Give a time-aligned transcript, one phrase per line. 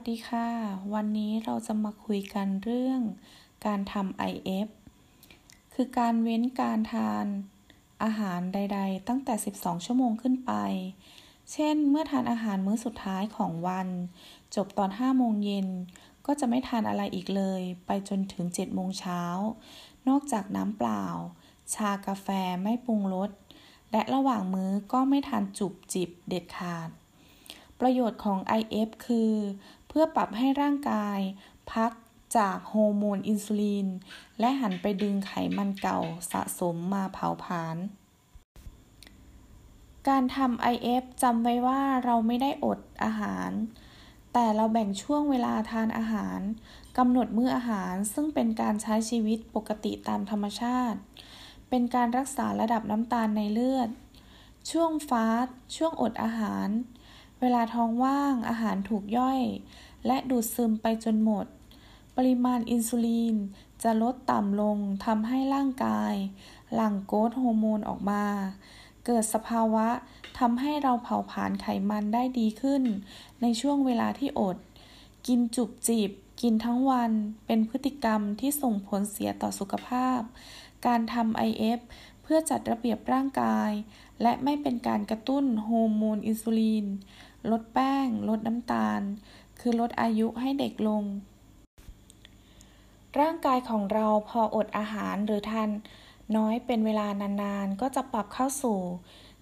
[0.00, 0.48] สดีค่ะ
[0.94, 3.00] วันนี้เราจะมาคุยกันเรื่อง
[3.66, 4.68] การทำ IF
[5.74, 7.26] คือการเว้นการทาน
[8.02, 10.52] อาหารใด ๆ ตั้งแต่ 12 ชั่วโมงขึ้นไป
[11.52, 13.88] เช่น เมื่อทานอาหารมื้อสุดท้ายของวัน
[14.54, 15.68] จบตอน 5 โมงเย็น
[16.26, 19.22] ก็จะไม่ทานอะไรอีกเลย ไปจนถึง 7 โมงเช้า
[20.08, 21.04] นอกจากน้ำเปล่า
[21.74, 22.28] ชากาแฟ
[22.62, 23.30] ไม่ปรุงรส
[23.90, 26.90] และระหว่างมื้อก็ไม่ทานจุบจิบเด็ดขาด
[27.84, 29.32] ประโยชน์ของ IF คือ
[29.92, 31.18] เพื่อปรับให้ร่างกาย
[31.72, 31.92] พัก
[32.36, 33.86] จากโฮอร์โมนอินซูลิน
[34.40, 36.00] และหันไปดึงไขมันเก่า
[36.32, 37.76] สะสมมาเผาผลาญ
[40.08, 43.50] การทำ IF จำไว้ว่าเราไม่ได้อดอาหาร
[44.32, 46.40] แต่เราแบ่งช่วงเวลาทานอาหาร
[46.98, 50.98] กำหนดมื้ออาหารซึ่งเป็นการใช้ชีวิตปกติตามธรรมชาติ
[51.68, 53.88] เป็นการรักษาระดับน้ำตาลในเลือด
[54.70, 56.68] ช่วงฟาสช่วงอดอาหาร
[57.40, 59.40] เวลาท้องว่างอาหารถูกย่อย
[60.06, 61.46] และดูดซึมไปจนหมด
[62.16, 63.36] ปริมาณอินซูลิน
[63.82, 66.14] จะลดต่ำลงทำให้ร่างกาย
[66.74, 68.24] หลั่งโกรทโฮอร์โมนออกมา
[69.06, 69.88] เกิดสภาวะ
[70.38, 72.82] ทำให้เราเผาผลาญไขมันได้ดีขึ้น
[73.42, 74.56] ในช่วงเวลาที่อด
[75.26, 76.10] กินจุบจีบ
[76.42, 77.10] กินทั้งวัน
[77.46, 80.20] เป็นพฤติกรรมที่ส่งผลเสียต่อสุขภาพ
[80.86, 81.80] การทำ IF
[82.22, 83.70] เพื่อจัดระเบียบร่างกาย
[84.22, 86.86] และไม่เป็นการกระตุ้นฮอร์โมนอินซูลิน
[87.50, 89.00] ลดแป้ง ลดน้ำตาล
[89.60, 91.04] คือลดอายุให้เด็กลง
[93.20, 95.70] ร่างกายของเราพออดอาหารหรือทาน
[96.36, 97.06] น้อยเป็นเวลา
[97.42, 98.78] นานๆ ก็จะปรับเข้าสู่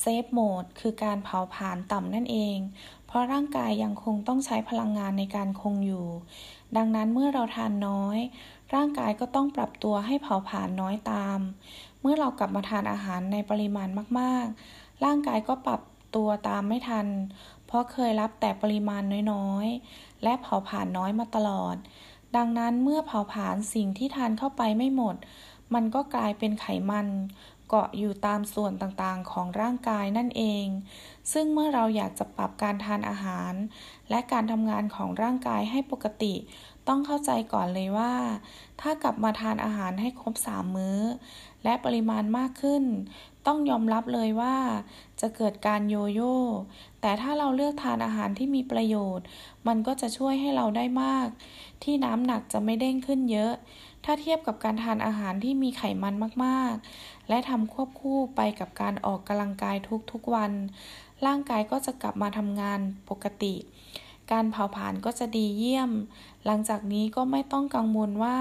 [0.00, 2.56] safe mode คือการเผาผลาญต่ำนั่นเอง
[3.06, 6.06] เพราะร่างกายยังคงต้องใช้พลังงานในการคงอยู่
[6.76, 8.18] ดังนั้นเมื่อเราทานน้อย
[8.74, 11.38] ร่างกายก็ต้องปรับตัวให้เผาผลาญน้อยตาม
[12.00, 15.80] เมื่อเรากลับมาทานอาหารในปริมาณมากๆ ร่างกายก็ปรับ
[16.14, 17.06] ตัวตามไม่ทัน
[17.70, 21.76] เพราะเคยรับแต่ปริมาณน้อยๆ และเผาผลาญน้อยมาตลอด
[22.36, 25.16] ดังนั้นเมื่อเผาผลาญสิ่งที่ทานเข้าไปไม่หมด
[25.74, 27.06] มันก็กลายเป็นไขมัน
[27.68, 30.66] เกาะอยู่ตามส่วนต่างๆ ของร่างกายนั่นเอง
[31.32, 33.52] ซึ่งเมื่อเราอยากจะปรับการทานอาหาร
[34.10, 36.34] และการทำงานของร่างกายให้ปกติ
[36.88, 38.14] ต้องเข้าใจก่อนเลยว่า
[38.80, 40.98] ถ้ากลับมาทานอาหารให้ครบสามมื้อ
[41.64, 42.84] และปริมาณมากขึ้น
[43.46, 44.56] ต้องยอมรับเลยว่า
[45.20, 46.38] จะเกิดการโยโย่
[47.00, 49.26] แต่ถ้าเราเลือกทานอาหารที่มีประโยชน์
[49.66, 51.28] มันก็จะช่วยให้เราได้มาก
[51.82, 53.52] ที่น้ำหนักจะไม่เด้งขึ้นเยอะ
[54.04, 59.76] ถ้าเทียบกับการทานอาหารที่มีไขมันมากๆ และทำควบคู่ไปกับการออกกำลังกาย
[60.12, 60.52] ทุกๆวัน
[61.26, 63.54] ร่างกายก็จะกลับมาทำงานปกติ
[64.32, 65.90] การเผาผลาญก็จะดีเยี่ยม
[66.46, 68.38] หลังจากนี้ก็ไม่ต้องกังวลว่า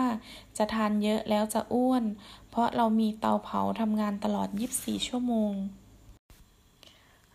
[0.58, 2.04] จะทานเยอะแล้วจะอ้วน
[2.50, 5.54] เพราะเรามีเตาเผาทำงานตลอด 24 ชั่วโมง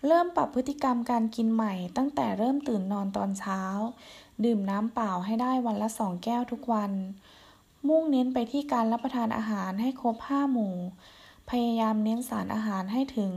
[0.07, 3.61] เริ่มปรับพฤติกรรมการกินใหม่ ตั้งแต่เริ่มตื่นนอนตอนเช้า
[4.45, 6.93] ดื่มน้ำเปล่าให้ได้วันละสองแก้วทุกวัน
[7.89, 10.75] มุ่งเน้นไปที่การรับประทานอาหารให้ครบห้าหมู่
[11.51, 13.33] พยายามเน้นสารอาหารให้ถึง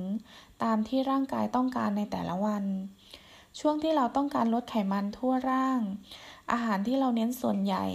[0.63, 2.63] ตามที่ร่างกายต้องการในแต่ละวัน
[3.59, 5.79] ช่วงที่เราต้องการลดไขมันทั่วร่าง
[6.51, 7.85] อาหารที่เราเน้นส่วนใหญ่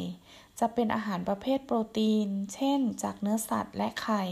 [0.60, 4.22] จะเป็นอาหารประเภทโปรตีน เช่น จากเนื้อสัตว์และไข่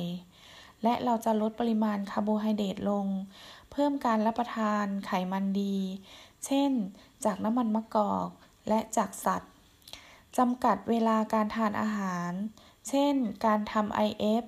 [0.83, 3.07] และเราจะลดปริมาณคาร์โบไฮเดรตลง
[3.73, 5.77] เพิ่มการรับประทานไขมันดี
[6.47, 6.71] เช่น
[7.25, 8.29] จากน้ำมันมะกอก
[8.69, 9.53] และจากสัตว์
[10.39, 12.31] จำกัดเวลาการทานอาหาร
[12.89, 13.15] เช่น
[13.45, 14.45] การทำ IF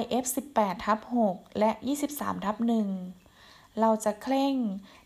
[0.00, 0.24] IF
[0.54, 0.98] 18ทับ
[1.30, 1.70] 6และ
[2.08, 3.23] 23ทับ1
[3.80, 4.56] เราจะเคร่ง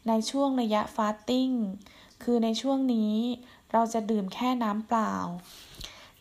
[0.09, 1.51] ในช่วงระยะฟาสติ้ง
[2.23, 3.15] คือในช่วงนี้
[3.73, 5.15] เราจะดื่มแค่น้ำเปล่า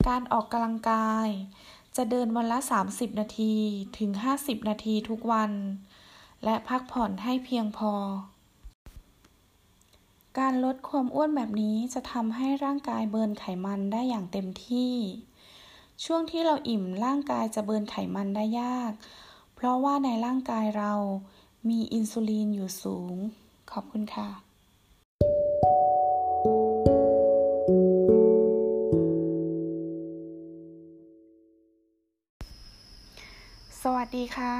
[0.07, 1.27] การออกกำลังกาย
[1.97, 2.59] จะเดินวันละ
[2.89, 3.55] 30 นาที
[3.97, 5.51] ถึง 50 นาทีทุกวัน
[6.43, 7.93] และพักผ่อนให้เพียงพอ
[10.39, 14.93] การลดความอ้วนแบบนี้จะทำให้ร่างกายเบิร์นไขมันได้อย่างเต็มที่
[16.05, 18.91] ช่วงที่เราอิ่มร่างกายจะเบิร์นไขมันได้ยาก
[19.55, 20.93] เพราะว่าในร่างกายเรา
[21.69, 23.15] มีอินซูลินอยู่สูง
[23.71, 24.29] ขอบคุณค่ะ
[33.81, 34.57] สวัสดีค่ะ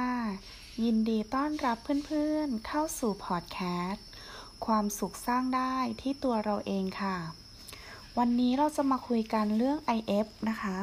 [0.83, 3.59] ยินดีต้อนรับเพื่อนๆ เข้าสู่พอดแค
[3.89, 4.07] สต์
[4.65, 7.17] ความสุขสร้างได้ที่ตัวเราเองค่ะ
[8.17, 10.77] วันนี้เราจะมาคุยกันเรื่อง IF นะคะ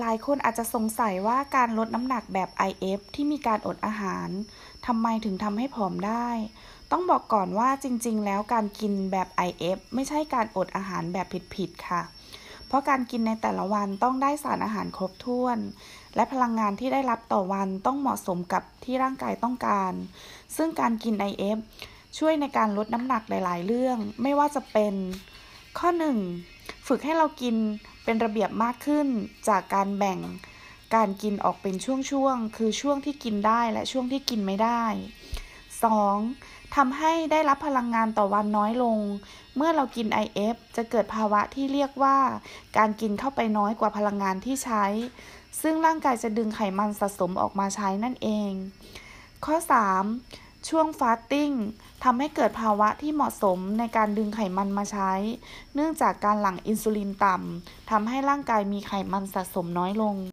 [0.00, 4.28] หลายคนอาจจะสงสัยว่าการลดน้ำหนักแบบ IF ที่มีการอดอาหาร
[4.86, 6.28] ทำไมถึงทำให้ผอมได้
[6.92, 11.26] ต้องบอกก่อนว่าจริง ๆ แล้วการกินแบบ IF ไม่ใช่การอดอาหารแบบ
[11.56, 12.02] ผิดๆค่ะ
[12.66, 15.58] เพราะการกินในแต่ละวันต้องได้สารอาหารครบถ้วน
[16.14, 19.92] และพลังงานที่ได้รับต่อวันต้องเหมาะสมกับที่ร่างกายต้องการ
[20.56, 21.58] ซึ่งการกิน IF
[22.18, 24.94] ช่วยในการลดน้ำหนักหลาย ๆ เรื่อง ไม่ว่าจะเป็น
[25.78, 25.88] ข้อ
[26.38, 26.86] 1.
[26.86, 27.56] ฝึกให้เรากิน
[28.06, 29.08] เป็นระเบียบมากขึ้น
[29.48, 30.18] จากการแบ่ง
[30.94, 34.84] การกินออกเป็นช่วงๆ คือช่วงที่กินได้และช่วงที่กินไม่ได้
[36.00, 36.76] 2.
[36.76, 38.98] ทำให้ได้รับพลังงานต่อวันน้อยลง
[39.56, 42.18] เมื่อเรากิน IF จะเกิดภาวะที่เรียกว่า
[42.78, 44.84] การกินเข้าไปน้อยกว่าพลังงานที่ใช้
[45.60, 48.52] ซึ่งร่างกายจะดึงไขมันสะสมออกมาใช้นั่นเอง
[49.44, 49.56] ข้อ
[50.04, 50.45] 3.
[50.68, 51.50] ช่วงฟาสติ้ง
[52.04, 55.12] ทำให้เกิดภาวะที่เหมาะสมในการดึงไขมันมาใช้
[55.74, 60.16] เนื่องจากการหลั่งอินซูลินต่ำทำให้ร่างกายมีไขมันสะสมน้อยลง